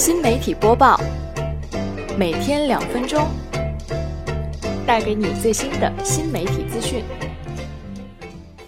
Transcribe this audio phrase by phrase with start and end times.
[0.00, 0.98] 新媒体播报，
[2.16, 3.28] 每天两分钟，
[4.86, 7.04] 带给你最新的新媒体资讯。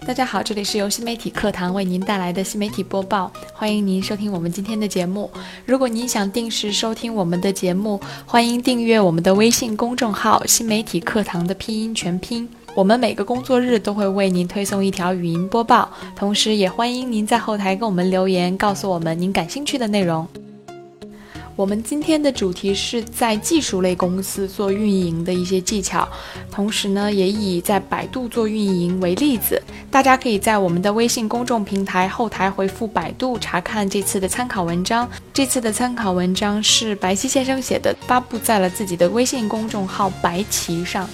[0.05, 5.27] 大家好，这里是由新媒体课堂为您带来的新媒体播报，欢迎您收听我们今天的节目。
[5.65, 12.47] 如果您想定时收听我们的节目，欢迎订阅我们的微信公众号“新媒体课堂”的拼音全拼。
[12.75, 20.27] 我们每个工作日都会为您推送一条语音播报，同时也欢迎您在后台给我们留言，告诉我们您感兴趣的内容。
[21.55, 26.07] 我们今天的主题是在技术类公司做运营的一些技巧，
[26.51, 29.61] 同时呢，也以在百度做运营为例子。
[29.91, 35.07] 大家可以在我们的微信公众平台后台回复“百度”查看这次的参考文章。
[35.31, 41.07] 这次的参考文章是白皙先生写的，发布在了自己的微信公众号“白旗”上。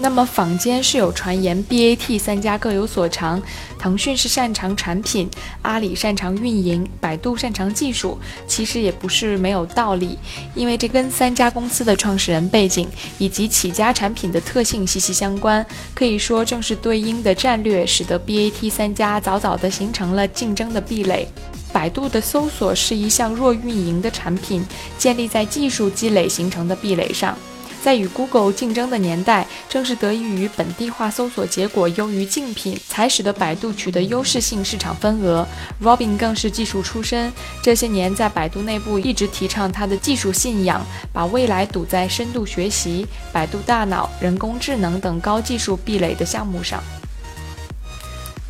[0.00, 3.42] 那么坊间是有传言，BAT 三家各有所长，
[3.78, 5.28] 腾讯是擅长产品，
[5.62, 8.16] 阿里擅长运营，百度擅长技术。
[8.46, 10.16] 其实也不是没有道理，
[10.54, 15.66] 因为这跟三家公司的创始人背景以及起家产品的特性息息相关。
[15.94, 21.26] 可以说，正是对应的战略，使得 BAT 三家早早的形成了竞争的壁垒。
[21.72, 24.64] 百度的搜索是一项弱运营的产品，
[24.96, 27.36] 建立在技术积累形成的壁垒上。
[27.82, 35.46] 在与 Google 竞争的年代，正是得益于本地化搜索结果优于竞品，才使得百度取得优势性市场份额。
[35.82, 46.82] Robin 更是技术出身，这些年在百度内部一直提倡他的技术信仰，把未来赌在深度学习、百度大脑、人工智能等高技术壁垒的项目上。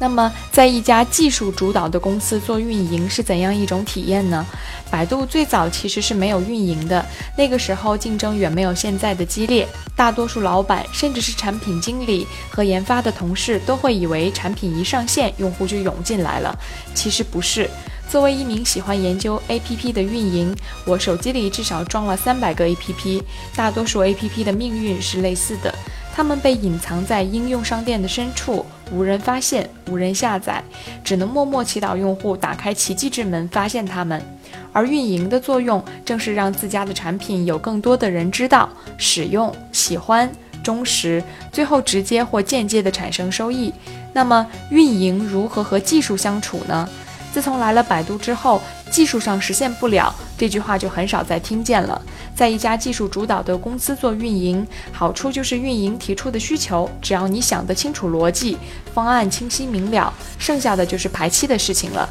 [0.00, 4.46] 那么，在一家技术主导的公司做运营是怎样一种体验呢？
[4.90, 7.04] 百度最早其实是没有运营的，
[7.36, 16.56] 那个时候竞争远没有现在的激烈，大多数老板甚至是产品经理和研发的同事都会以为产品一上线，用户就涌进来了。
[16.94, 17.68] 其实不是。
[18.08, 23.22] 作为一名喜欢研究 APP 的运营，我手机里至少装了三百个 APP，
[23.54, 25.74] 大多数 APP 的命运是类似的。
[26.14, 30.62] 它们被隐藏在应用商店的深处，无人发现，无人下载，
[31.04, 34.22] 只能默默祈祷用户打开奇迹之门发现它们。
[34.72, 40.30] 而运营的作用，正是让自家的产品有更多的人知道、使用、喜欢、
[40.62, 41.22] 忠实，
[41.52, 43.72] 最后直接或间接的产生收益。
[44.12, 46.88] 那么，运营如何和技术相处呢？
[47.32, 48.60] 自从来了百度之后，
[48.90, 52.00] 技术上实现不了这句话就很少再听见了。
[52.38, 58.56] 在一家技术主导的公司做运营，好处就是运营提出的需求，只要你想得清楚逻辑，
[58.94, 62.08] 方案清晰明了，剩下的就是排期的事情了。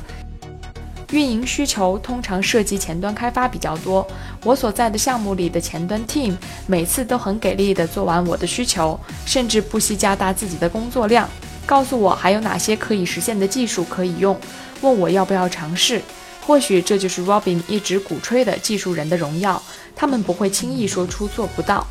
[1.11, 4.05] 运营需求通常涉及前端开发比较多，
[4.43, 11.29] 我所在的项目里的前端 team 每次都很给力的做完我的需求，甚至不惜加大自己的工作量，
[11.65, 14.37] 告诉我还有哪些可以实现的技术可以用，
[14.81, 16.01] 问我要不要尝试。
[16.45, 19.61] 或许这就是 Robin 一直鼓吹的技术人的荣耀。
[19.97, 21.85] 他们不会轻易说出做不到。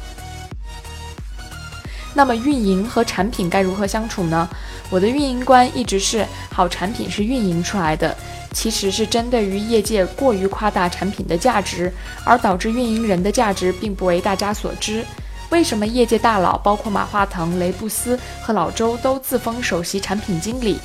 [2.15, 4.49] 那么运营和产品该如何相处呢？
[4.89, 8.17] 我的运营观一直是好产品是运营出来的，
[8.53, 11.93] 其实是针对于业界过于夸大产品的价值，
[12.25, 15.05] 而导致运营人的价值并不为大家所知。
[15.51, 20.79] 为什么业界大佬包括马化腾、雷布斯和老周都自封首席产品经理？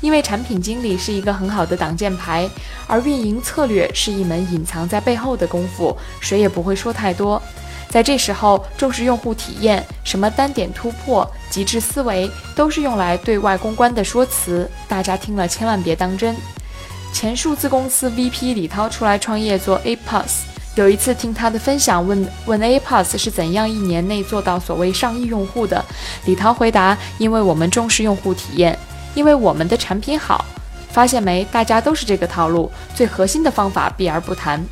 [0.00, 2.48] 因为产品经理是一个很好的挡箭牌，
[2.86, 7.42] 而运营策略是一门隐藏在背后的功夫，谁也不会说太多。
[7.90, 16.36] 在这时候，重视用户体验，什么单点突破、极致思维，都是用来对外公关的说辞，大家听了千万别当真。
[17.12, 20.42] 前数字公司 VP 李涛出来创业做 A Plus，
[20.74, 25.82] 有一次听他的分享，问问 A Plus 是怎样一年内做到所谓上亿用户的，
[26.26, 28.78] 李涛回答：因为我们重视用户体验。
[29.14, 30.44] 因为我们的产品好，
[30.90, 31.44] 发现没？
[31.50, 32.70] 大家都是这个套路。
[32.94, 34.64] 最核心的方法避而不谈。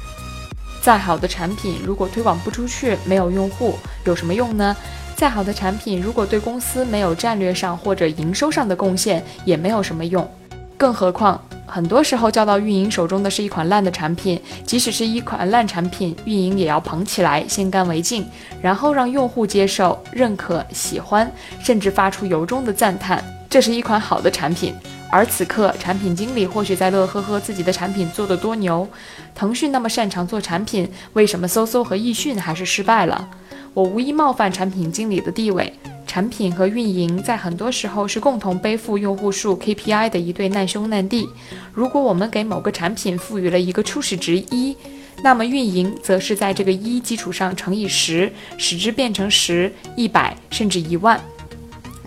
[0.80, 4.76] 再好的产品，如果推广不出去，没有用户，有什么用呢？
[5.16, 10.28] 再好的产品，如果对公司没有战略上或者营收上的贡献，也没有什么用。
[10.76, 14.40] 更何况，很多时候交到运营手中的是一款烂的产品。
[14.66, 18.28] 即使是一款烂产品，运营也要捧起来，先干为敬，
[18.60, 23.24] 然后让用户接受、认可、喜欢，甚至发出由衷的赞叹。
[23.56, 24.74] 这是一款好的产品，
[25.10, 28.86] 而此刻产品经理或许在乐呵呵自己的产品做得多牛。
[29.34, 33.30] 腾讯那么擅长做产品，为什么搜搜和易迅还是失败了？
[33.72, 35.72] 我无意冒犯产品经理的地位，
[36.06, 41.26] 产品和运营在很多时候是共同背负用户数 KPI 的一对难兄难弟。
[41.72, 44.76] 如果我们给某个产品赋予了一个初始值一，
[45.22, 51.18] 那么运营则是在这个一基础上乘以十，使之变成十、一百甚至一万。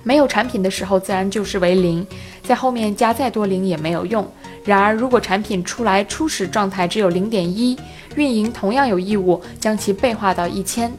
[0.03, 2.05] 没有产品的时候，自然就是为零，
[2.43, 4.27] 在后面加再多零也没有用。
[4.63, 7.77] 然而，如果产品出来初始状态只有零点一，
[8.15, 10.91] 运营同样有义务将其倍化到一千。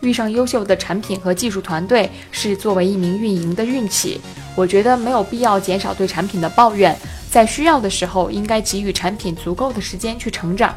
[0.00, 4.20] 遇上优秀的产品和技术团队是作为一名运营的运气。
[4.54, 6.96] 我觉得没有必要减少对产品的抱怨，
[7.30, 10.74] 在需要的时候应该给予产品足够的时间去成长。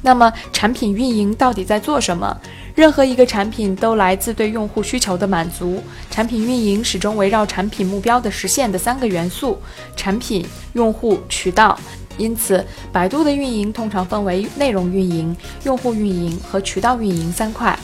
[0.00, 2.36] 那么，产品运营到底在做什么？
[2.74, 9.58] 任何一个产品都来自对用户需求的满足，产品运营始终围绕产品目标的实现的三个元素：
[9.94, 11.78] 产品、用户、渠道。
[12.18, 15.34] 因此，百度的运营通常分为内容运营、
[15.64, 17.78] 用户运营和渠道运营三块。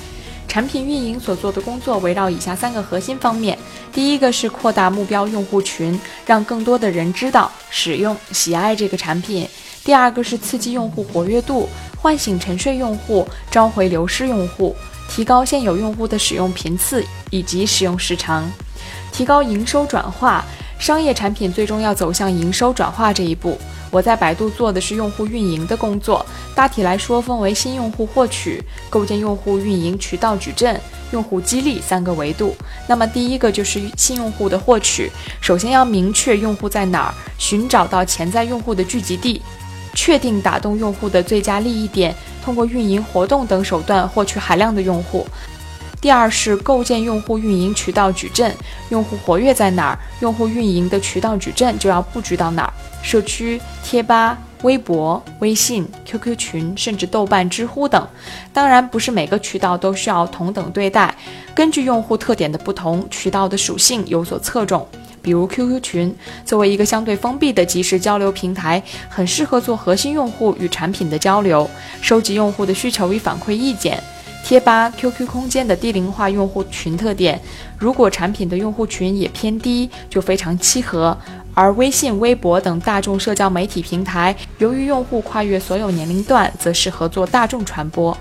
[0.49, 3.57] 产品运营所做的工作围绕以下三个核心方面：
[3.93, 9.47] 第一个是扩大目标用户群，让更多的人知道、使用、喜爱这个产品；
[9.85, 11.69] 第二个是刺激用户活跃度，
[11.99, 14.75] 唤醒沉睡用户，召回流失用户，
[15.09, 18.51] 提高现有用户的使用频次以及使用时长，
[19.13, 20.45] 提高营收转化。
[20.79, 23.59] 商业产品最终要走向营收转化这一步。
[23.91, 26.25] 我在百度做的是用户运营的工作，
[26.55, 30.79] 大体来说分为新用户获取、构建用户运营渠道矩阵、
[31.11, 32.55] 用户激励三个维度。
[32.87, 39.41] 那么第一个就是新用户的获取，首先要明确用户在哪儿，寻找到潜在用户的聚集地，
[39.95, 42.15] 确定打动用户的最佳利益点，
[42.45, 45.27] 通过运营活动等手段获取海量的用户。
[46.01, 48.55] 第二是构建用户运营渠道矩阵，
[48.91, 52.73] 用户活跃在哪儿，用户运营的渠道矩阵就要布局到哪儿。
[53.03, 58.07] 社区、贴吧、微博、微信、QQ 群，甚至豆瓣、知乎等。
[58.53, 61.15] 当然，不是每个渠道都需要同等对待，
[61.55, 64.87] 根据用户特点的不同，渠道的属性有所侧重。
[65.21, 71.69] 比如 QQ 群，作为一个相对封闭的即时交流平台，很适合做核心用户与产品的交流，
[72.01, 74.03] 收集用户的需求与反馈意见。
[74.45, 77.39] 贴吧、QQ 空间的低龄化用户群特点，
[77.77, 81.15] 如果产品的用户群也偏低，就非常契合。
[81.59, 88.17] 而微信、微博等大众社交媒体平台，由于用户跨越所有年龄段，则适合做大众传播。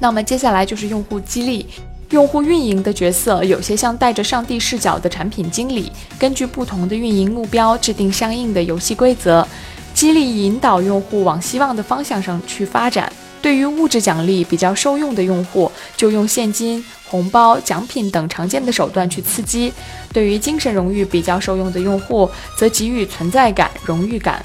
[0.00, 1.64] 那么接下来就是用户激励、
[2.10, 9.46] 用户运营的角色，有些像带着上帝视角的产品经理，根据不同的运营目标，制定相应的游戏规则，
[9.94, 13.12] 激励引导用户往希望的方向上去发展。
[13.40, 19.70] 对于物质奖励比较受用的用户，就用现金、红包、奖品等常见的手段去刺激；
[20.14, 22.26] 对于精神荣誉比较受用的用户，
[22.56, 24.42] 则给予存在感、荣誉感。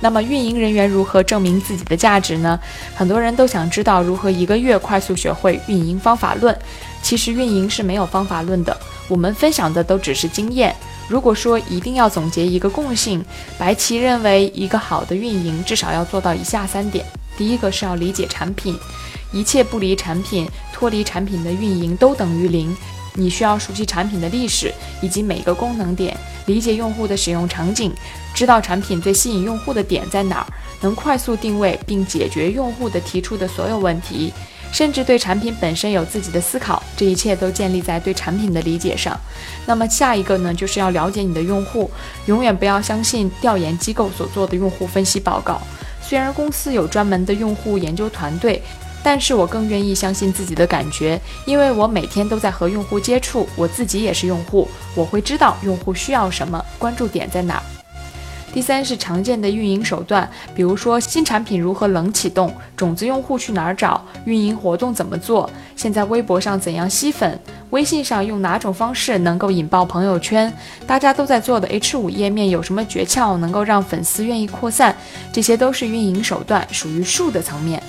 [0.00, 2.58] 那么，运营人员如何证明自己的价值呢？
[2.94, 6.58] 很多人都想知道如何一个月快速学会运营方法论。
[7.02, 8.74] 其实，运营是没有方法论的，
[9.08, 10.74] 我们分享的都只是经验。
[11.08, 13.22] 如果说一定要总结一个共性，
[13.58, 17.04] 白棋认为一个好的运营至少要做到以下三点。
[17.36, 18.78] 第一个是要理解产品，
[19.30, 22.76] 一切不离产品，脱离产品的运营都等于零。
[23.14, 24.70] 你需要熟悉产品的历史
[25.00, 26.14] 以及每个功能点，
[26.44, 27.90] 理解用户的使用场景，
[28.34, 30.46] 知道产品最吸引用户的点在哪儿，
[30.82, 34.30] 能快速定位并解决用户的提出的所有问题，
[34.70, 36.82] 甚至对产品本身有自己的思考。
[36.94, 39.18] 这一切都建立在对产品的理解上。
[39.64, 41.90] 那么下一个呢，就是要了解你的用户，
[42.26, 45.58] 永远不要相信调研机构所做的用户分析报告。
[46.02, 48.62] 虽然公司有专门的用户研究团队，
[49.08, 57.62] 但是我更愿意相信自己的感觉，因为我每天都在和用户接触，我自己也是用户，我会知道用户需要什么，关注点在哪儿。
[58.52, 67.38] 第三是常见的运营手段，比如说新产品如何冷启动，种子用户去哪儿找，运营活动怎么做，现在微博上怎样吸粉，
[67.70, 70.52] 微信上用哪种方式能够引爆朋友圈，
[70.84, 74.96] 大家都在做的 H 五页面有什么诀窍能够让粉丝愿意扩散，
[75.32, 77.80] 这些都是运营手段，属于术的层面。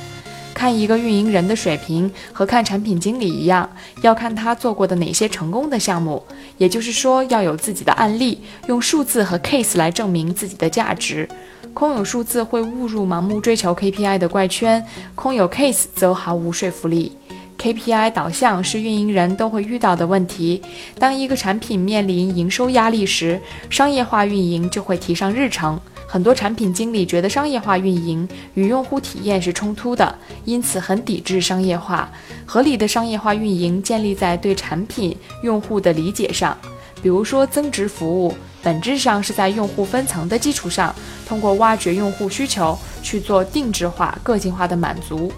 [0.57, 3.69] 看一个运营人的水平和看产品经理一样，
[4.01, 6.25] 要看他做过的哪些成功的项目，
[6.57, 11.29] 也就是说要有自己的案例，用数字和 case 来证明自己的价值。
[11.75, 14.83] 空有数字会误入盲目追求 KPI 的怪圈，
[15.13, 17.15] 空有 case 则毫无说服力。
[17.59, 20.63] KPI 导向是运营人都会遇到的问题。
[20.97, 25.79] 当一个产品面临营收压力时，商业化运营就会提上日程。
[26.09, 32.09] 很多产品经理觉得商业化运营与用户体验是冲突的，因此很抵制商业化。
[32.45, 36.57] 合理的商业化运营建立在对产品、用户的理解上。
[37.01, 38.33] 比如说，增值服务
[38.63, 40.95] 本质上是在用户分层的基础上，
[41.27, 45.31] 通过挖掘用户需求去做定制化、个性化的满足。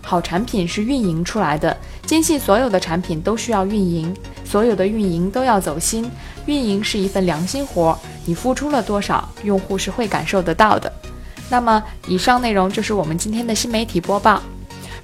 [0.00, 6.08] 好产品是运营出来的，坚信所有的产品都需要运营，所有的运营都要走心。
[6.46, 10.92] 运营是一份良心活，你付出了多少，用户是会感受得到的。
[11.48, 14.42] 那么，以上内容就是我们今天的新媒体播报。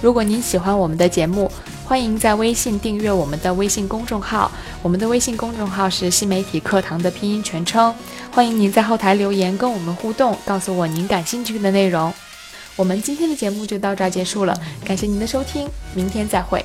[0.00, 1.50] 如果您喜欢我们的节目，
[1.84, 4.50] 欢迎在微信订阅我们的微信公众号，
[4.82, 7.94] 我们的微信公众号是新媒体课堂的拼音全称。
[8.32, 12.12] 欢迎您在后台留言跟我们互动，告诉我您感兴趣的内容。
[12.76, 16.64] 我们今天的节目就到这儿结束了，感谢您的收听，明天再会。